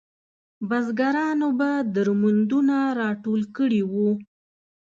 بزګرانو 0.69 1.49
به 1.59 1.71
درمندونه 1.95 2.77
راټول 2.99 3.41
کړي 3.57 3.81
وو. 3.91 4.09